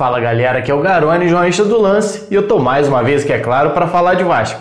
Fala 0.00 0.18
galera, 0.18 0.60
aqui 0.60 0.70
é 0.70 0.74
o 0.74 0.80
Garone, 0.80 1.28
jornalista 1.28 1.62
do 1.62 1.78
Lance, 1.78 2.26
e 2.30 2.34
eu 2.34 2.48
tô 2.48 2.58
mais 2.58 2.88
uma 2.88 3.02
vez, 3.02 3.22
que 3.22 3.34
é 3.34 3.38
claro, 3.38 3.72
para 3.72 3.86
falar 3.86 4.14
de 4.14 4.24
Vasco. 4.24 4.58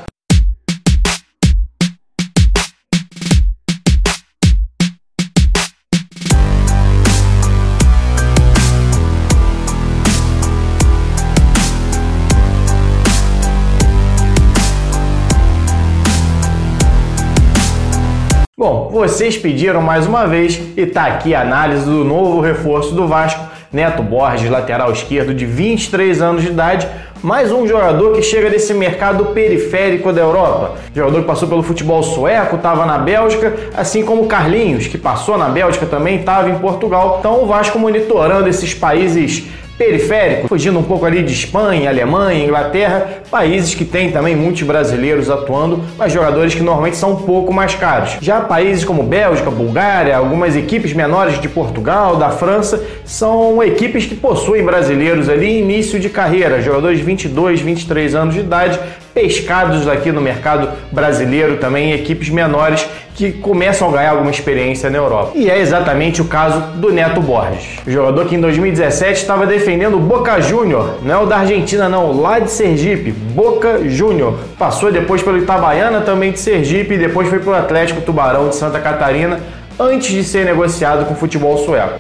Bom, 18.58 18.90
vocês 18.92 19.38
pediram 19.38 19.82
mais 19.82 20.06
uma 20.06 20.28
vez 20.28 20.62
e 20.76 20.86
tá 20.86 21.06
aqui 21.06 21.34
a 21.34 21.40
análise 21.40 21.86
do 21.86 22.04
novo 22.04 22.42
reforço 22.42 22.94
do 22.94 23.08
Vasco, 23.08 23.49
Neto 23.72 24.02
Borges, 24.02 24.50
lateral 24.50 24.92
esquerdo 24.92 25.32
de 25.32 25.46
23 25.46 26.24
anos 26.24 26.42
de 26.42 26.50
idade, 26.50 26.88
mais 27.22 27.52
um 27.52 27.68
jogador 27.68 28.14
que 28.14 28.24
chega 28.24 28.50
desse 28.50 28.74
mercado 28.74 29.26
periférico 29.26 30.12
da 30.12 30.22
Europa. 30.22 30.74
Jogador 30.96 31.22
que 31.22 31.28
passou 31.28 31.48
pelo 31.48 31.62
futebol 31.62 32.02
sueco, 32.02 32.56
estava 32.56 32.84
na 32.88 32.98
Bélgica, 32.98 33.56
assim 33.78 34.04
como 34.04 34.26
Carlinhos, 34.26 34.88
que 34.88 34.98
passou 34.98 35.38
na 35.38 35.50
Bélgica 35.50 35.86
também, 35.86 36.20
estava 36.20 36.50
em 36.50 36.58
Portugal. 36.58 37.18
Então 37.20 37.44
o 37.44 37.46
Vasco 37.46 37.78
monitorando 37.78 38.50
esses 38.50 38.74
países 38.74 39.44
periférico, 39.80 40.50
fugindo 40.50 40.78
um 40.78 40.84
pouco 40.84 41.06
ali 41.06 41.24
de 41.24 41.32
Espanha, 41.32 41.90
Alemanha, 41.90 42.44
Inglaterra, 42.44 43.22
países 43.32 43.74
que 43.74 43.86
têm 43.86 44.12
também 44.12 44.36
muitos 44.36 44.62
brasileiros 44.64 45.30
atuando, 45.30 45.82
mas 45.98 46.12
jogadores 46.12 46.54
que 46.54 46.62
normalmente 46.62 46.98
são 46.98 47.14
um 47.14 47.16
pouco 47.16 47.54
mais 47.54 47.74
caros. 47.76 48.18
Já 48.20 48.42
países 48.42 48.84
como 48.84 49.02
Bélgica, 49.02 49.50
Bulgária, 49.50 50.18
algumas 50.18 50.58
equipes 50.58 50.92
menores 50.92 51.40
de 51.40 51.48
Portugal, 51.48 52.18
da 52.18 52.30
França, 52.30 52.84
são 53.06 53.64
equipes 53.64 54.06
que 54.06 54.16
possuem 54.16 54.66
brasileiros 54.66 55.30
ali 55.30 55.60
início 55.60 55.98
de 55.98 56.10
carreira, 56.10 56.62
jogadores 56.62 56.98
de 56.98 57.06
22, 57.06 57.62
23 57.62 58.16
anos 58.16 58.34
de 58.34 58.42
idade, 58.42 58.78
pescados 59.14 59.88
aqui 59.88 60.12
no 60.12 60.20
mercado 60.20 60.70
brasileiro 60.92 61.56
também, 61.58 61.94
equipes 61.94 62.30
menores 62.30 62.86
que 63.16 63.34
começam 63.34 63.90
a 63.90 63.92
ganhar 63.92 64.12
alguma 64.12 64.32
experiência 64.32 64.90
na 64.90 64.98
Europa. 64.98 65.32
E 65.36 65.50
é 65.50 65.60
exatamente 65.60 66.22
o 66.22 66.26
caso 66.26 66.62
do 66.78 66.90
Neto 66.90 67.20
Borges, 67.20 67.80
jogador 67.86 68.26
que 68.26 68.36
em 68.36 68.40
2017 68.40 69.20
estava 69.20 69.46
defendendo 69.46 69.69
o 69.70 70.00
Boca 70.00 70.42
Júnior, 70.42 70.96
não 71.04 71.14
é 71.14 71.18
o 71.18 71.26
da 71.28 71.38
Argentina 71.38 71.88
não, 71.88 72.20
lá 72.20 72.40
de 72.40 72.50
Sergipe, 72.50 73.12
Boca 73.12 73.88
Júnior. 73.88 74.40
Passou 74.58 74.92
depois 74.92 75.22
pelo 75.22 75.38
Itabaiana 75.38 76.02
também 76.02 76.32
de 76.32 76.40
Sergipe 76.40 76.96
e 76.96 76.98
depois 76.98 77.30
foi 77.30 77.38
para 77.38 77.52
o 77.52 77.56
Atlético 77.56 78.02
Tubarão 78.02 78.50
de 78.50 78.56
Santa 78.56 78.80
Catarina 78.80 79.40
antes 79.80 80.12
de 80.12 80.24
ser 80.24 80.44
negociado 80.44 81.06
com 81.06 81.14
o 81.14 81.16
futebol 81.16 81.56
sueco. 81.60 82.00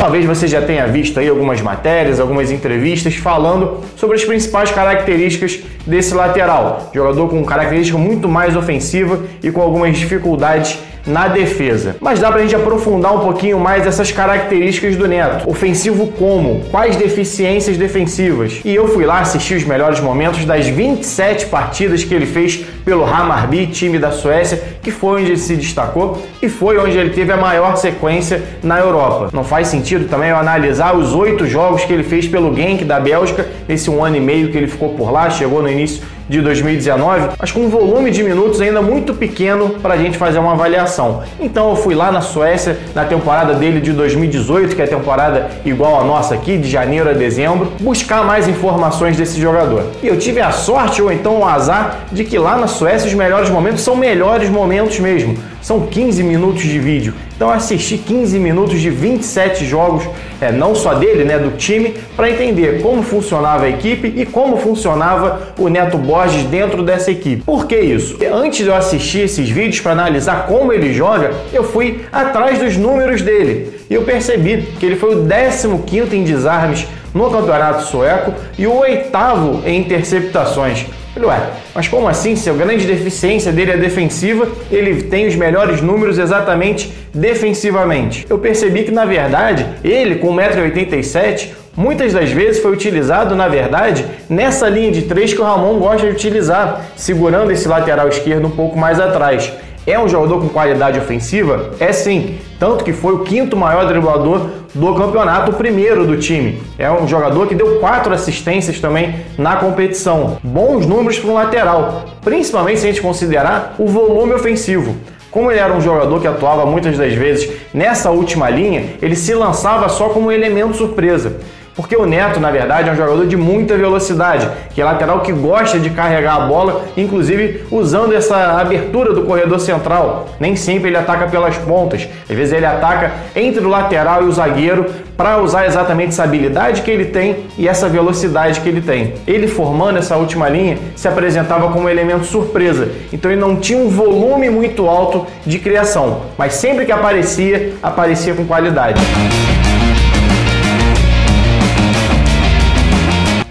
Talvez 0.00 0.24
você 0.24 0.48
já 0.48 0.62
tenha 0.62 0.86
visto 0.86 1.20
aí 1.20 1.28
algumas 1.28 1.60
matérias, 1.60 2.18
algumas 2.18 2.50
entrevistas 2.50 3.16
falando 3.16 3.80
sobre 3.96 4.16
as 4.16 4.24
principais 4.24 4.70
características 4.70 5.60
desse 5.86 6.14
lateral. 6.14 6.90
Jogador 6.94 7.28
com 7.28 7.44
característica 7.44 7.98
muito 7.98 8.26
mais 8.26 8.56
ofensiva 8.56 9.20
e 9.42 9.50
com 9.52 9.60
algumas 9.60 9.98
dificuldades 9.98 10.78
na 11.06 11.28
defesa. 11.28 11.96
Mas 12.00 12.18
dá 12.18 12.30
pra 12.30 12.42
gente 12.42 12.54
aprofundar 12.54 13.14
um 13.14 13.20
pouquinho 13.20 13.58
mais 13.58 13.86
essas 13.86 14.12
características 14.12 14.96
do 14.96 15.06
Neto. 15.06 15.48
Ofensivo 15.48 16.08
como? 16.08 16.62
Quais 16.70 16.96
deficiências 16.96 17.76
defensivas? 17.76 18.60
E 18.64 18.74
eu 18.74 18.88
fui 18.88 19.04
lá 19.04 19.20
assistir 19.20 19.54
os 19.54 19.64
melhores 19.64 20.00
momentos 20.00 20.44
das 20.44 20.66
27 20.66 21.46
partidas 21.46 22.04
que 22.04 22.14
ele 22.14 22.26
fez 22.26 22.64
pelo 22.84 23.04
Hammarby, 23.04 23.66
time 23.66 23.98
da 23.98 24.10
Suécia, 24.10 24.60
que 24.82 24.90
foi 24.90 25.22
onde 25.22 25.30
ele 25.32 25.38
se 25.38 25.56
destacou 25.56 26.22
e 26.42 26.48
foi 26.48 26.78
onde 26.78 26.96
ele 26.96 27.10
teve 27.10 27.32
a 27.32 27.36
maior 27.36 27.76
sequência 27.76 28.42
na 28.62 28.78
Europa. 28.78 29.30
Não 29.32 29.44
faz 29.44 29.68
sentido 29.68 30.08
também 30.08 30.30
eu 30.30 30.36
analisar 30.36 30.96
os 30.96 31.14
oito 31.14 31.46
jogos 31.46 31.84
que 31.84 31.92
ele 31.92 32.02
fez 32.02 32.26
pelo 32.26 32.54
Genk 32.54 32.84
da 32.84 32.98
Bélgica, 32.98 33.46
nesse 33.68 33.90
um 33.90 34.04
ano 34.04 34.16
e 34.16 34.20
meio 34.20 34.50
que 34.50 34.56
ele 34.56 34.66
ficou 34.68 34.90
por 34.94 35.10
lá, 35.10 35.30
chegou 35.30 35.62
no 35.62 35.68
início 35.68 36.02
de 36.30 36.40
2019, 36.40 37.30
mas 37.36 37.50
com 37.50 37.58
um 37.58 37.68
volume 37.68 38.08
de 38.12 38.22
minutos 38.22 38.60
ainda 38.60 38.80
muito 38.80 39.12
pequeno 39.12 39.70
para 39.82 39.94
a 39.94 39.96
gente 39.96 40.16
fazer 40.16 40.38
uma 40.38 40.52
avaliação. 40.52 41.24
Então 41.40 41.70
eu 41.70 41.74
fui 41.74 41.92
lá 41.92 42.12
na 42.12 42.20
Suécia 42.20 42.78
na 42.94 43.04
temporada 43.04 43.54
dele 43.54 43.80
de 43.80 43.92
2018, 43.92 44.76
que 44.76 44.80
é 44.80 44.84
a 44.84 44.88
temporada 44.88 45.50
igual 45.64 46.00
a 46.00 46.04
nossa 46.04 46.36
aqui, 46.36 46.56
de 46.56 46.70
janeiro 46.70 47.10
a 47.10 47.14
dezembro, 47.14 47.72
buscar 47.80 48.24
mais 48.24 48.46
informações 48.46 49.16
desse 49.16 49.40
jogador. 49.40 49.82
E 50.04 50.06
eu 50.06 50.16
tive 50.16 50.40
a 50.40 50.52
sorte 50.52 51.02
ou 51.02 51.10
então 51.10 51.40
o 51.40 51.44
azar 51.44 52.04
de 52.12 52.22
que 52.22 52.38
lá 52.38 52.56
na 52.56 52.68
Suécia 52.68 53.08
os 53.08 53.14
melhores 53.14 53.50
momentos 53.50 53.82
são 53.82 53.96
melhores 53.96 54.48
momentos 54.48 55.00
mesmo. 55.00 55.36
São 55.62 55.86
15 55.86 56.22
minutos 56.22 56.62
de 56.62 56.78
vídeo. 56.78 57.14
Então 57.36 57.50
assisti 57.50 57.96
15 57.96 58.38
minutos 58.38 58.80
de 58.80 58.90
27 58.90 59.64
jogos, 59.64 60.04
é, 60.40 60.52
não 60.52 60.74
só 60.74 60.94
dele, 60.94 61.24
né, 61.24 61.38
do 61.38 61.56
time, 61.56 61.94
para 62.16 62.30
entender 62.30 62.82
como 62.82 63.02
funcionava 63.02 63.64
a 63.64 63.68
equipe 63.70 64.12
e 64.14 64.26
como 64.26 64.58
funcionava 64.58 65.54
o 65.58 65.68
Neto 65.68 65.96
Borges 65.96 66.44
dentro 66.44 66.82
dessa 66.82 67.10
equipe. 67.10 67.42
Por 67.42 67.66
que 67.66 67.78
isso? 67.78 68.18
Antes 68.32 68.58
de 68.58 68.66
eu 68.66 68.74
assistir 68.74 69.20
esses 69.20 69.48
vídeos 69.48 69.80
para 69.80 69.92
analisar 69.92 70.46
como 70.46 70.72
ele 70.72 70.92
joga, 70.92 71.32
eu 71.52 71.64
fui 71.64 72.02
atrás 72.12 72.58
dos 72.58 72.76
números 72.76 73.22
dele 73.22 73.80
e 73.88 73.94
eu 73.94 74.02
percebi 74.02 74.68
que 74.78 74.86
ele 74.86 74.96
foi 74.96 75.14
o 75.14 75.26
15 75.26 76.16
em 76.16 76.24
desarmes 76.24 76.86
no 77.14 77.30
campeonato 77.30 77.84
sueco 77.84 78.32
e 78.58 78.66
o 78.66 78.76
oitavo 78.78 79.62
em 79.66 79.80
interceptações. 79.80 80.86
Falei, 81.12 81.28
ué, 81.28 81.40
mas 81.74 81.88
como 81.88 82.06
assim? 82.06 82.36
Se 82.36 82.48
a 82.48 82.52
grande 82.52 82.86
deficiência 82.86 83.50
dele 83.50 83.72
é 83.72 83.76
defensiva, 83.76 84.46
ele 84.70 85.02
tem 85.04 85.26
os 85.26 85.34
melhores 85.34 85.82
números 85.82 86.18
exatamente 86.18 86.92
defensivamente. 87.12 88.26
Eu 88.30 88.38
percebi 88.38 88.84
que, 88.84 88.92
na 88.92 89.04
verdade, 89.04 89.66
ele 89.82 90.16
com 90.16 90.34
1,87m, 90.36 91.48
muitas 91.76 92.12
das 92.12 92.30
vezes 92.30 92.62
foi 92.62 92.72
utilizado, 92.72 93.34
na 93.34 93.48
verdade, 93.48 94.06
nessa 94.28 94.68
linha 94.68 94.92
de 94.92 95.02
três 95.02 95.34
que 95.34 95.40
o 95.40 95.44
Ramon 95.44 95.80
gosta 95.80 96.06
de 96.06 96.12
utilizar, 96.12 96.86
segurando 96.94 97.50
esse 97.50 97.66
lateral 97.66 98.08
esquerdo 98.08 98.46
um 98.46 98.50
pouco 98.50 98.78
mais 98.78 99.00
atrás. 99.00 99.52
É 99.86 99.98
um 99.98 100.08
jogador 100.08 100.40
com 100.40 100.48
qualidade 100.48 100.98
ofensiva? 100.98 101.70
É 101.80 101.92
sim. 101.92 102.38
Tanto 102.58 102.84
que 102.84 102.92
foi 102.92 103.14
o 103.14 103.20
quinto 103.20 103.56
maior 103.56 103.86
driblador 103.86 104.46
do 104.74 104.94
campeonato, 104.94 105.52
o 105.52 105.54
primeiro 105.54 106.06
do 106.06 106.18
time. 106.18 106.62
É 106.78 106.90
um 106.90 107.08
jogador 107.08 107.46
que 107.46 107.54
deu 107.54 107.80
quatro 107.80 108.12
assistências 108.12 108.78
também 108.78 109.16
na 109.38 109.56
competição. 109.56 110.38
Bons 110.42 110.86
números 110.86 111.18
para 111.18 111.30
um 111.30 111.34
lateral, 111.34 112.04
principalmente 112.22 112.80
se 112.80 112.86
a 112.86 112.90
gente 112.90 113.02
considerar 113.02 113.74
o 113.78 113.86
volume 113.86 114.34
ofensivo. 114.34 114.94
Como 115.30 115.50
ele 115.50 115.60
era 115.60 115.72
um 115.72 115.80
jogador 115.80 116.20
que 116.20 116.26
atuava 116.26 116.66
muitas 116.66 116.98
das 116.98 117.14
vezes 117.14 117.50
nessa 117.72 118.10
última 118.10 118.50
linha, 118.50 118.94
ele 119.00 119.14
se 119.14 119.32
lançava 119.32 119.88
só 119.88 120.08
como 120.08 120.30
elemento 120.30 120.76
surpresa. 120.76 121.38
Porque 121.80 121.96
o 121.96 122.04
Neto, 122.04 122.38
na 122.38 122.50
verdade, 122.50 122.90
é 122.90 122.92
um 122.92 122.94
jogador 122.94 123.26
de 123.26 123.38
muita 123.38 123.74
velocidade, 123.74 124.46
que 124.74 124.82
é 124.82 124.84
lateral 124.84 125.20
que 125.20 125.32
gosta 125.32 125.78
de 125.78 125.88
carregar 125.88 126.36
a 126.36 126.40
bola, 126.40 126.84
inclusive 126.94 127.64
usando 127.70 128.12
essa 128.12 128.60
abertura 128.60 129.14
do 129.14 129.22
corredor 129.22 129.58
central. 129.58 130.28
Nem 130.38 130.54
sempre 130.56 130.90
ele 130.90 130.98
ataca 130.98 131.26
pelas 131.26 131.56
pontas, 131.56 132.06
às 132.28 132.36
vezes 132.36 132.52
ele 132.52 132.66
ataca 132.66 133.12
entre 133.34 133.64
o 133.64 133.68
lateral 133.70 134.22
e 134.22 134.26
o 134.26 134.32
zagueiro 134.32 134.84
para 135.16 135.38
usar 135.40 135.64
exatamente 135.64 136.10
essa 136.10 136.22
habilidade 136.22 136.82
que 136.82 136.90
ele 136.90 137.06
tem 137.06 137.46
e 137.56 137.66
essa 137.66 137.88
velocidade 137.88 138.60
que 138.60 138.68
ele 138.68 138.82
tem. 138.82 139.14
Ele 139.26 139.48
formando 139.48 139.98
essa 139.98 140.18
última 140.18 140.50
linha 140.50 140.76
se 140.94 141.08
apresentava 141.08 141.72
como 141.72 141.86
um 141.86 141.88
elemento 141.88 142.26
surpresa, 142.26 142.90
então 143.10 143.30
ele 143.30 143.40
não 143.40 143.56
tinha 143.56 143.78
um 143.78 143.88
volume 143.88 144.50
muito 144.50 144.86
alto 144.86 145.26
de 145.46 145.58
criação, 145.58 146.24
mas 146.36 146.52
sempre 146.52 146.84
que 146.84 146.92
aparecia, 146.92 147.72
aparecia 147.82 148.34
com 148.34 148.44
qualidade. 148.44 149.00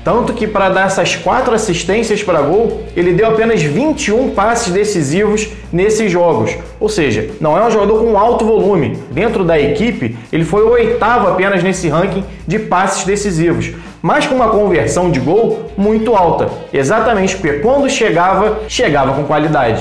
Tanto 0.10 0.34
que 0.34 0.48
para 0.48 0.70
dar 0.70 0.88
essas 0.88 1.16
quatro 1.16 1.54
assistências 1.54 2.24
para 2.24 2.42
gol, 2.42 2.82
ele 2.96 3.14
deu 3.14 3.28
apenas 3.28 3.62
21 3.62 4.32
passes 4.32 4.74
decisivos 4.74 5.50
nesses 5.72 6.12
jogos. 6.12 6.58
Ou 6.80 6.90
seja, 6.90 7.30
não 7.40 7.56
é 7.56 7.64
um 7.64 7.70
jogador 7.70 8.04
com 8.04 8.18
alto 8.18 8.44
volume. 8.44 8.98
Dentro 9.12 9.44
da 9.44 9.60
equipe, 9.60 10.18
ele 10.34 10.44
foi 10.44 10.64
o 10.64 10.72
oitavo 10.72 11.28
apenas 11.28 11.62
nesse 11.62 11.90
ranking 11.90 12.24
de 12.48 12.58
passes 12.58 13.04
decisivos, 13.04 13.70
mas 14.02 14.26
com 14.26 14.34
uma 14.34 14.50
conversão 14.50 15.12
de 15.12 15.20
gol 15.20 15.70
muito 15.78 16.16
alta. 16.16 16.50
Exatamente 16.74 17.36
porque 17.36 17.60
quando 17.60 17.88
chegava, 17.88 18.62
chegava 18.68 19.14
com 19.14 19.26
qualidade. 19.26 19.80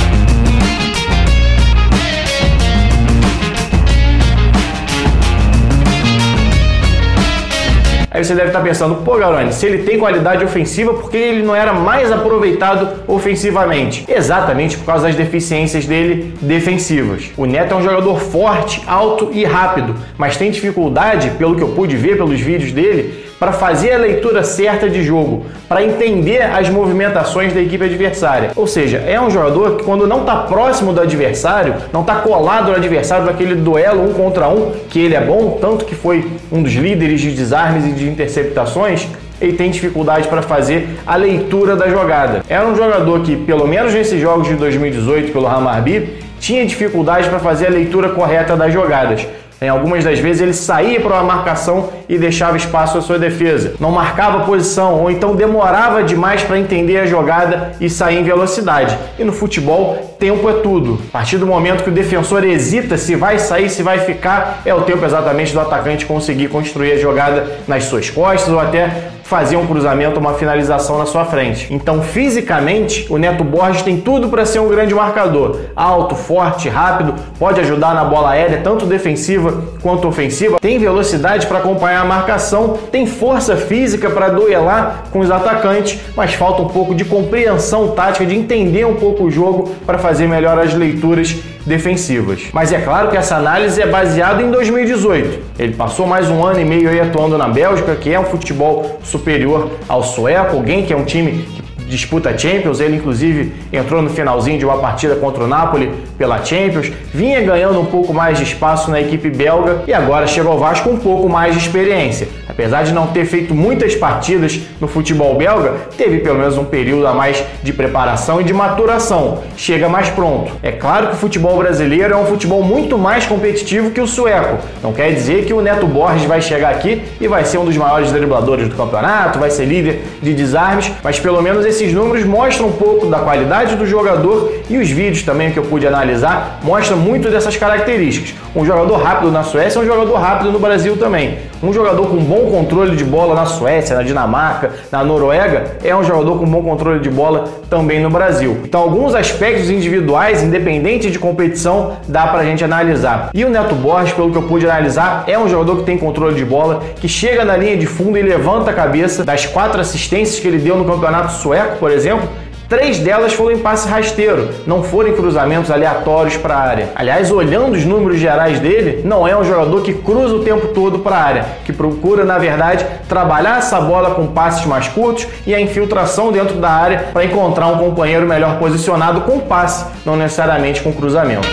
Você 8.29 8.35
deve 8.35 8.49
estar 8.49 8.61
pensando, 8.61 8.97
pô, 8.97 9.17
Garone, 9.17 9.53
se 9.53 9.65
ele 9.65 9.85
tem 9.85 9.99
qualidade 9.99 10.45
ofensiva, 10.45 10.93
por 10.93 11.11
que 11.11 11.17
ele 11.17 11.43
não 11.43 11.57
era 11.57 11.73
mais 11.73 12.13
aproveitado 12.13 13.05
ofensivamente? 13.07 14.05
Exatamente 14.07 14.77
por 14.77 14.85
causa 14.85 15.07
das 15.07 15.17
deficiências 15.17 15.87
dele 15.87 16.35
defensivas. 16.43 17.31
O 17.37 17.47
Neto 17.47 17.73
é 17.73 17.77
um 17.77 17.83
jogador 17.83 18.21
forte, 18.21 18.83
alto 18.87 19.31
e 19.33 19.45
rápido, 19.45 19.95
mas 20.19 20.37
tem 20.37 20.51
dificuldade, 20.51 21.31
pelo 21.39 21.57
que 21.57 21.63
eu 21.63 21.69
pude 21.69 21.97
ver 21.97 22.17
pelos 22.17 22.39
vídeos 22.39 22.71
dele, 22.71 23.29
para 23.39 23.53
fazer 23.53 23.93
a 23.93 23.99
leitura 23.99 24.43
certa 24.43 24.91
de 24.91 25.03
jogo, 25.03 25.47
para 25.69 25.83
entender 25.85 26.43
as 26.43 26.69
movimentações 26.69 27.53
da 27.53 27.61
equipe 27.61 27.85
adversária. 27.85 28.51
Ou 28.57 28.67
seja, 28.67 28.99
é 28.99 29.21
um 29.21 29.31
jogador 29.31 29.77
que 29.77 29.85
quando 29.85 30.07
não 30.07 30.21
está 30.21 30.37
próximo 30.39 30.93
do 30.93 31.01
adversário, 31.01 31.77
não 31.93 32.01
está 32.01 32.17
colado 32.17 32.71
no 32.71 32.77
adversário 32.77 33.27
naquele 33.27 33.55
duelo 33.55 34.11
um 34.11 34.13
contra 34.13 34.49
um, 34.49 34.73
que 34.91 34.99
ele 34.99 35.15
é 35.15 35.21
bom, 35.21 35.57
tanto 35.61 35.85
que 35.85 35.95
foi 35.95 36.27
um 36.51 36.63
dos 36.63 36.73
líderes 36.73 37.21
de 37.21 37.31
desarmes 37.31 37.87
e 37.87 37.93
de 37.93 38.09
interceptações, 38.19 39.07
ele 39.41 39.53
tem 39.53 39.71
dificuldade 39.71 40.27
para 40.27 40.43
fazer 40.43 40.89
a 41.07 41.15
leitura 41.15 41.77
da 41.77 41.89
jogada. 41.89 42.43
Era 42.49 42.67
um 42.67 42.75
jogador 42.75 43.23
que, 43.23 43.37
pelo 43.37 43.67
menos 43.67 43.95
nesses 43.95 44.21
jogos 44.21 44.49
de 44.49 44.55
2018 44.55 45.33
pelo 45.33 45.47
Hamarby, 45.47 46.19
tinha 46.41 46.67
dificuldade 46.67 47.29
para 47.29 47.39
fazer 47.39 47.69
a 47.69 47.71
leitura 47.71 48.09
correta 48.09 48.57
das 48.57 48.73
jogadas. 48.73 49.27
Em 49.61 49.69
algumas 49.69 50.05
das 50.05 50.21
vezes 50.21 50.41
ele 50.41 50.53
saía 50.53 51.01
para 51.01 51.15
uma 51.15 51.25
marcação 51.25 51.91
e 52.09 52.17
deixava 52.17 52.57
espaço 52.57 52.97
à 52.97 53.03
sua 53.03 53.19
defesa. 53.19 53.75
Não 53.81 53.91
marcava 53.91 54.45
posição 54.45 55.01
ou 55.01 55.11
então 55.11 55.35
demorava 55.35 56.05
demais 56.05 56.43
para 56.43 56.59
entender 56.59 56.99
a 56.99 57.07
jogada 57.07 57.73
e 57.81 57.91
sair 57.91 58.19
em 58.19 58.23
velocidade. 58.23 58.97
E 59.19 59.25
no 59.25 59.33
futebol, 59.33 60.17
tempo 60.19 60.49
é 60.49 60.55
tudo. 60.55 61.01
A 61.09 61.13
partir 61.13 61.39
do 61.39 61.47
momento 61.47 61.83
que 61.83 61.91
o 61.91 61.93
defensor 61.93 62.45
hesita 62.45 62.97
se 62.97 63.17
vai 63.17 63.39
sair, 63.41 63.69
se 63.69 63.83
vai 63.83 63.99
ficar, 63.99 64.63
é 64.65 64.73
o 64.73 64.83
tempo 64.83 65.05
exatamente 65.05 65.53
do 65.53 65.61
atacante 65.61 66.07
conseguir 66.07 66.49
construir 66.49 66.93
a 66.93 66.97
jogada 66.97 67.59
nas 67.67 67.85
suas 67.85 68.09
costas 68.11 68.53
ou 68.53 68.61
até 68.61 68.91
fazer 69.29 69.59
um 69.59 69.67
cruzamento, 69.67 70.19
uma 70.19 70.33
finalização 70.33 70.97
na 70.97 71.05
sua 71.05 71.27
frente. 71.27 71.69
Então, 71.71 72.01
fisicamente, 72.01 73.07
o 73.11 73.19
Neto 73.19 73.45
Borges 73.45 73.83
tem 73.83 74.01
tudo 74.01 74.31
para 74.31 74.47
ser 74.47 74.59
um 74.59 74.69
grande 74.69 74.95
marcador. 74.95 75.59
Alto, 75.77 76.15
forte, 76.15 76.67
rápido, 76.67 77.15
pode 77.39 77.61
ajudar 77.61 77.95
na 77.95 78.05
bola 78.05 78.31
aérea, 78.31 78.63
tanto 78.65 78.87
defensiva 78.87 79.65
quanto 79.83 80.09
ofensiva. 80.09 80.59
Tem 80.59 80.79
velocidade 80.79 81.47
para 81.47 81.59
acompanhar 81.59 82.01
a 82.01 82.05
marcação, 82.07 82.79
tem 82.91 83.05
força 83.05 83.55
física 83.55 84.09
para 84.09 84.31
duelar 84.31 85.05
com 85.13 85.19
os 85.19 85.31
atacantes, 85.31 86.01
mas 86.17 86.33
falta 86.33 86.63
um 86.63 86.69
pouco 86.69 86.95
de 86.95 87.05
compreensão 87.05 87.89
tática, 87.89 88.25
de 88.25 88.35
entender 88.35 88.87
um 88.87 88.95
pouco 88.95 89.25
o 89.25 89.31
jogo 89.31 89.75
para 89.85 89.99
fazer 89.99 90.27
melhor 90.27 90.59
as 90.59 90.73
leituras 90.73 91.37
defensivas. 91.67 92.49
Mas 92.53 92.73
é 92.73 92.81
claro 92.81 93.11
que 93.11 93.17
essa 93.17 93.37
análise 93.37 93.81
é 93.81 93.87
baseada 93.87 94.43
em 94.43 94.51
2018. 94.51 95.39
Ele 95.59 95.75
passou 95.75 96.07
mais 96.07 96.31
um 96.31 96.45
ano 96.45 96.61
e 96.61 96.65
meio 96.65 96.89
aí 96.89 97.01
atuando 97.01 97.37
na 97.37 97.49
Bélgica, 97.49 97.95
que 97.95 98.13
é 98.13 98.19
um 98.19 98.25
futebol 98.25 99.01
superior 99.03 99.71
ao 99.89 100.03
sueco, 100.03 100.57
alguém 100.57 100.85
que 100.85 100.93
é 100.93 100.97
um 100.97 101.05
time 101.05 101.47
que 101.55 101.63
disputa 101.89 102.37
Champions. 102.37 102.81
Ele, 102.81 102.97
inclusive, 102.97 103.53
entrou 103.73 104.03
no 104.03 104.11
finalzinho 104.11 104.59
de 104.59 104.65
uma 104.65 104.79
partida 104.79 105.17
contra 105.17 105.45
o 105.45 105.47
Napoli 105.47 105.91
pela 106.17 106.45
Champions, 106.45 106.93
vinha 107.13 107.41
ganhando 107.41 107.81
um 107.81 107.87
pouco 107.87 108.13
mais 108.13 108.39
de 108.39 108.45
espaço 108.45 108.91
na 108.91 109.01
equipe 109.01 109.31
belga 109.31 109.83
e 109.87 109.95
agora 109.95 110.27
chega 110.27 110.49
ao 110.49 110.59
Vasco 110.59 110.91
um 110.91 110.99
pouco 110.99 111.29
mais 111.29 111.55
de 111.55 111.61
experiência. 111.61 112.29
Apesar 112.49 112.83
de 112.83 112.93
não 112.93 113.07
ter 113.07 113.25
feito 113.25 113.55
muitas 113.55 113.95
partidas 113.95 114.59
no 114.81 114.89
futebol 114.89 115.37
belga, 115.37 115.75
teve 115.97 116.19
pelo 116.19 116.39
menos 116.39 116.59
um 116.59 116.65
período 116.65 117.07
a 117.07 117.15
mais 117.15 117.43
de 117.63 117.73
preparação 117.73 118.41
e 118.41 118.45
de 118.45 118.53
maturação. 118.53 119.43
Chega 119.57 119.89
mais 119.89 120.11
pronto. 120.11 120.51
É 120.61 120.73
claro 120.73 121.09
que 121.09 121.15
o 121.15 121.17
futebol 121.17 121.57
brasileiro 121.59 122.15
é 122.15 122.17
um 122.17 122.27
futebol 122.27 122.63
muito 122.65 122.99
mais 122.99 123.27
competitivo 123.27 123.93
que 123.93 124.01
o 124.01 124.09
sueco. 124.09 124.59
Não 124.83 124.93
quer 124.93 125.13
dizer 125.13 125.45
que 125.45 125.53
o 125.53 125.61
Neto 125.61 125.87
Borges 125.87 126.25
vai 126.25 126.43
chegar 126.43 126.71
aqui 126.71 127.03
e 127.21 127.29
vai 127.29 127.45
ser 127.45 127.59
um 127.59 127.65
dos 127.65 127.77
maiores 127.77 128.11
dribladores 128.11 128.69
do 128.69 128.75
campeonato, 128.75 129.39
vai 129.39 129.51
ser 129.51 129.65
líder 129.65 130.03
de 130.21 130.35
desarmes, 130.35 130.91
mas 131.03 131.21
pelo 131.21 131.41
menos 131.41 131.65
esses 131.79 131.95
números 131.95 132.25
mostram 132.25 132.67
um 132.67 132.73
pouco 132.73 133.07
da 133.07 133.21
qualidade 133.21 133.77
do 133.77 133.87
jogador 133.87 134.53
e 134.69 134.77
os 134.79 134.91
vídeos 134.91 135.23
também 135.23 135.53
que 135.53 135.59
eu 135.59 135.63
pude 135.63 135.87
analisar 135.87 136.59
mostram 136.63 136.97
muito 136.97 137.31
dessas 137.31 137.57
características. 137.57 138.35
Um 138.55 138.65
jogador 138.65 138.97
rápido 138.97 139.31
na 139.31 139.45
Suécia 139.45 139.79
é 139.79 139.83
um 139.83 139.87
jogador 139.87 140.17
rápido 140.17 140.51
no 140.51 140.59
Brasil 140.59 140.97
também. 140.97 141.39
Um 141.63 141.73
jogador 141.73 142.07
com 142.07 142.17
bom 142.17 142.51
controle 142.51 142.97
de 142.97 143.05
bola 143.05 143.35
na 143.35 143.45
Suécia, 143.45 143.97
na 143.97 144.03
Dinamarca, 144.03 144.71
na 144.91 145.05
Noruega, 145.05 145.77
é 145.85 145.95
um 145.95 146.05
jogador 146.05 146.39
com 146.39 146.47
bom 146.47 146.63
controle 146.63 147.01
de 147.01 147.11
bola 147.11 147.47
também 147.69 148.01
no 148.01 148.09
Brasil. 148.09 148.59
Então, 148.65 148.81
alguns 148.81 149.15
aspectos 149.15 149.69
individuais, 149.69 150.43
independente 150.43 151.11
de 151.11 151.19
competição, 151.19 151.97
dá 152.07 152.29
pra 152.29 152.45
gente 152.45 152.65
analisar. 152.65 153.31
E 153.35 153.45
o 153.45 153.51
Neto 153.51 153.75
Borges, 153.75 154.13
pelo 154.13 154.31
que 154.31 154.39
eu 154.39 154.43
pude 154.43 154.67
analisar, 154.67 155.25
é 155.27 155.37
um 155.39 155.49
jogador 155.49 155.79
que 155.79 155.83
tem 155.83 155.99
controle 155.99 156.37
de 156.37 156.45
bola, 156.45 156.81
que 156.97 157.09
chega 157.09 157.45
na 157.45 157.57
linha 157.57 157.77
de 157.77 157.87
fundo 157.87 158.17
e 158.17 158.23
levanta 158.23 158.71
a 158.71 158.75
cabeça. 158.75 159.25
Das 159.25 159.45
quatro 159.45 159.81
assistências 159.81 160.39
que 160.39 160.47
ele 160.47 160.59
deu 160.59 160.77
no 160.77 160.85
campeonato 160.85 161.33
sueco, 161.33 161.68
por 161.77 161.91
exemplo, 161.91 162.29
Três 162.69 162.99
delas 162.99 163.33
foram 163.33 163.57
em 163.57 163.61
passe 163.61 163.89
rasteiro, 163.89 164.51
não 164.67 164.83
foram 164.83 165.09
em 165.09 165.17
cruzamentos 165.17 165.71
aleatórios 165.71 166.37
para 166.37 166.55
a 166.55 166.61
área. 166.61 166.91
Aliás, 166.95 167.31
olhando 167.31 167.75
os 167.75 167.83
números 167.83 168.21
gerais 168.21 168.61
dele, 168.61 169.01
não 169.07 169.27
é 169.27 169.35
um 169.35 169.43
jogador 169.43 169.81
que 169.81 169.95
cruza 169.95 170.35
o 170.35 170.45
tempo 170.45 170.67
todo 170.69 170.99
para 170.99 171.17
a 171.17 171.23
área, 171.23 171.47
que 171.65 171.73
procura, 171.73 172.27
na 172.27 172.37
verdade, 172.37 172.85
trabalhar 173.09 173.57
essa 173.57 173.81
bola 173.81 174.11
com 174.11 174.27
passes 174.27 174.67
mais 174.67 174.87
curtos 174.87 175.27
e 175.47 175.55
a 175.55 175.61
infiltração 175.61 176.31
dentro 176.31 176.57
da 176.57 176.69
área 176.69 177.07
para 177.11 177.25
encontrar 177.25 177.69
um 177.69 177.79
companheiro 177.79 178.27
melhor 178.27 178.59
posicionado 178.59 179.23
com 179.23 179.41
passe, 179.41 179.87
não 180.05 180.15
necessariamente 180.15 180.83
com 180.83 180.93
cruzamento. 180.93 181.49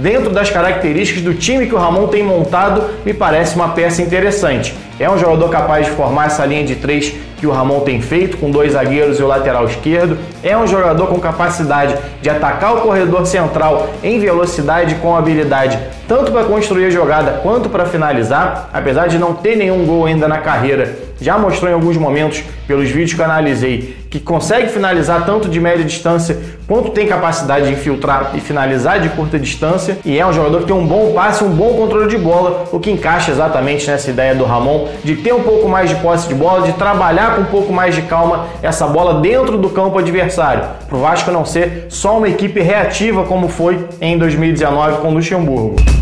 Dentro 0.00 0.30
das 0.30 0.50
características 0.50 1.22
do 1.22 1.34
time 1.34 1.66
que 1.66 1.74
o 1.74 1.78
Ramon 1.78 2.08
tem 2.08 2.22
montado, 2.22 2.90
me 3.04 3.14
parece 3.14 3.54
uma 3.54 3.70
peça 3.70 4.02
interessante. 4.02 4.74
É 5.00 5.08
um 5.08 5.16
jogador 5.16 5.48
capaz 5.48 5.86
de 5.86 5.92
formar 5.92 6.26
essa 6.26 6.44
linha 6.44 6.62
de 6.62 6.76
três 6.76 7.14
que 7.38 7.46
o 7.46 7.50
Ramon 7.50 7.80
tem 7.80 8.02
feito, 8.02 8.36
com 8.36 8.50
dois 8.50 8.72
zagueiros 8.72 9.18
e 9.18 9.22
o 9.22 9.26
lateral 9.26 9.64
esquerdo. 9.64 10.18
É 10.42 10.54
um 10.54 10.66
jogador 10.66 11.06
com 11.06 11.18
capacidade 11.18 11.96
de 12.20 12.28
atacar 12.28 12.76
o 12.76 12.80
corredor 12.82 13.24
central 13.24 13.88
em 14.04 14.20
velocidade 14.20 14.96
com 14.96 15.16
habilidade, 15.16 15.78
tanto 16.06 16.30
para 16.30 16.44
construir 16.44 16.84
a 16.84 16.90
jogada 16.90 17.40
quanto 17.42 17.70
para 17.70 17.86
finalizar. 17.86 18.68
Apesar 18.74 19.06
de 19.06 19.18
não 19.18 19.32
ter 19.32 19.56
nenhum 19.56 19.86
gol 19.86 20.04
ainda 20.04 20.28
na 20.28 20.36
carreira, 20.36 20.94
já 21.18 21.38
mostrou 21.38 21.70
em 21.70 21.74
alguns 21.74 21.96
momentos, 21.96 22.42
pelos 22.66 22.88
vídeos 22.88 23.14
que 23.14 23.22
analisei, 23.22 23.96
que 24.08 24.20
consegue 24.20 24.68
finalizar 24.68 25.24
tanto 25.26 25.48
de 25.48 25.60
média 25.60 25.84
distância 25.84 26.38
quanto 26.66 26.90
tem 26.90 27.06
capacidade 27.06 27.66
de 27.66 27.72
infiltrar 27.72 28.32
e 28.34 28.40
finalizar 28.40 29.00
de 29.00 29.08
curta 29.10 29.38
distância. 29.38 29.98
E 30.04 30.18
é 30.18 30.26
um 30.26 30.32
jogador 30.32 30.60
que 30.60 30.66
tem 30.66 30.74
um 30.74 30.86
bom 30.86 31.12
passe, 31.12 31.42
um 31.42 31.50
bom 31.50 31.74
controle 31.74 32.08
de 32.08 32.16
bola, 32.16 32.64
o 32.72 32.78
que 32.78 32.90
encaixa 32.90 33.30
exatamente 33.30 33.90
nessa 33.90 34.10
ideia 34.10 34.34
do 34.34 34.44
Ramon 34.44 34.88
de 35.04 35.16
ter 35.16 35.32
um 35.32 35.42
pouco 35.42 35.68
mais 35.68 35.88
de 35.88 35.96
posse 35.96 36.28
de 36.28 36.34
bola, 36.34 36.66
de 36.66 36.72
trabalhar 36.72 37.36
com 37.36 37.42
um 37.42 37.46
pouco 37.46 37.72
mais 37.72 37.94
de 37.94 38.02
calma 38.02 38.46
essa 38.62 38.86
bola 38.86 39.20
dentro 39.20 39.58
do 39.58 39.70
campo 39.70 39.98
adversário, 39.98 40.64
para 40.88 40.96
o 40.96 41.00
Vasco 41.00 41.30
não 41.30 41.44
ser 41.44 41.86
só 41.88 42.18
uma 42.18 42.28
equipe 42.28 42.60
reativa 42.60 43.24
como 43.24 43.48
foi 43.48 43.86
em 44.00 44.18
2019 44.18 44.98
com 44.98 45.08
o 45.08 45.14
Luxemburgo. 45.14 45.99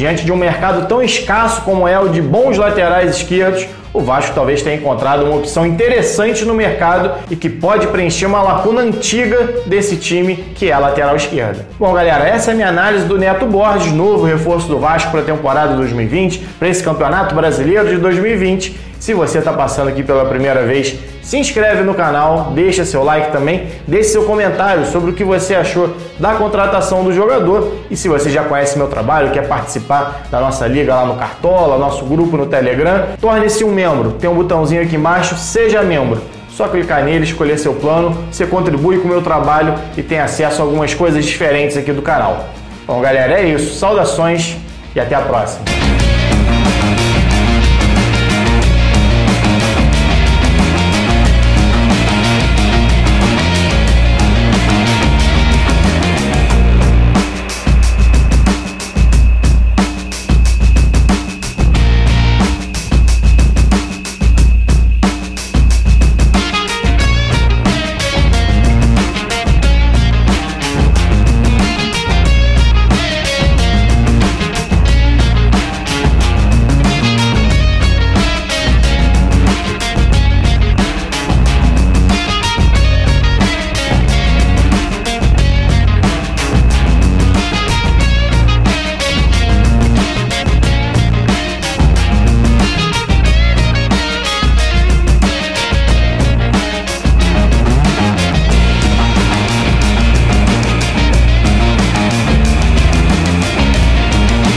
Diante 0.00 0.24
de 0.24 0.32
um 0.32 0.36
mercado 0.36 0.88
tão 0.88 1.02
escasso 1.02 1.60
como 1.60 1.86
é 1.86 2.00
o 2.00 2.08
de 2.08 2.22
bons 2.22 2.56
laterais 2.56 3.14
esquerdos, 3.16 3.66
o 3.92 4.00
Vasco 4.00 4.34
talvez 4.34 4.62
tenha 4.62 4.76
encontrado 4.76 5.26
uma 5.26 5.36
opção 5.36 5.66
interessante 5.66 6.42
no 6.42 6.54
mercado 6.54 7.18
e 7.30 7.36
que 7.36 7.50
pode 7.50 7.86
preencher 7.88 8.24
uma 8.24 8.40
lacuna 8.40 8.80
antiga 8.80 9.60
desse 9.66 9.96
time, 9.96 10.36
que 10.54 10.70
é 10.70 10.72
a 10.72 10.78
lateral 10.78 11.14
esquerda. 11.16 11.66
Bom, 11.78 11.92
galera, 11.92 12.26
essa 12.26 12.50
é 12.50 12.52
a 12.52 12.54
minha 12.54 12.68
análise 12.70 13.04
do 13.04 13.18
Neto 13.18 13.44
Borges, 13.44 13.92
novo 13.92 14.24
reforço 14.24 14.66
do 14.68 14.78
Vasco 14.78 15.10
para 15.10 15.20
a 15.20 15.24
temporada 15.24 15.76
2020, 15.76 16.38
para 16.58 16.68
esse 16.68 16.82
Campeonato 16.82 17.34
Brasileiro 17.34 17.86
de 17.90 17.98
2020. 17.98 18.80
Se 18.98 19.12
você 19.12 19.36
está 19.36 19.52
passando 19.52 19.88
aqui 19.88 20.02
pela 20.02 20.24
primeira 20.24 20.62
vez, 20.62 20.96
se 21.30 21.38
inscreve 21.38 21.84
no 21.84 21.94
canal, 21.94 22.50
deixa 22.56 22.84
seu 22.84 23.04
like 23.04 23.30
também, 23.30 23.68
deixe 23.86 24.08
seu 24.08 24.24
comentário 24.24 24.84
sobre 24.86 25.12
o 25.12 25.14
que 25.14 25.22
você 25.22 25.54
achou 25.54 25.94
da 26.18 26.34
contratação 26.34 27.04
do 27.04 27.12
jogador 27.12 27.72
e 27.88 27.96
se 27.96 28.08
você 28.08 28.28
já 28.30 28.42
conhece 28.42 28.76
meu 28.76 28.88
trabalho, 28.88 29.30
quer 29.30 29.46
participar 29.46 30.26
da 30.28 30.40
nossa 30.40 30.66
liga 30.66 30.92
lá 30.92 31.06
no 31.06 31.14
Cartola, 31.14 31.78
nosso 31.78 32.04
grupo 32.04 32.36
no 32.36 32.46
Telegram, 32.46 33.10
torne-se 33.20 33.62
um 33.62 33.70
membro. 33.70 34.14
Tem 34.14 34.28
um 34.28 34.34
botãozinho 34.34 34.82
aqui 34.82 34.96
embaixo, 34.96 35.36
seja 35.36 35.82
membro. 35.82 36.20
Só 36.48 36.66
clicar 36.66 37.04
nele, 37.04 37.22
escolher 37.22 37.58
seu 37.58 37.74
plano, 37.74 38.24
você 38.28 38.44
contribui 38.44 38.98
com 38.98 39.04
o 39.06 39.08
meu 39.08 39.22
trabalho 39.22 39.76
e 39.96 40.02
tem 40.02 40.18
acesso 40.18 40.60
a 40.60 40.64
algumas 40.64 40.94
coisas 40.94 41.24
diferentes 41.24 41.76
aqui 41.76 41.92
do 41.92 42.02
canal. 42.02 42.46
Bom, 42.88 43.00
galera, 43.00 43.40
é 43.40 43.44
isso. 43.50 43.78
Saudações 43.78 44.56
e 44.96 44.98
até 44.98 45.14
a 45.14 45.20
próxima. 45.20 45.79